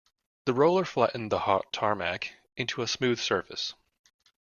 The 0.47 0.55
roller 0.55 0.83
flattened 0.83 1.31
the 1.31 1.37
hot 1.37 1.71
tarmac 1.71 2.33
into 2.57 2.81
a 2.81 2.87
smooth 2.87 3.19
surface. 3.19 3.75